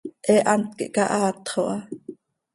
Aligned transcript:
He 0.27 0.35
hant 0.47 0.67
quih 0.77 0.93
cahaatxo 0.95 1.61
ha. 1.69 1.77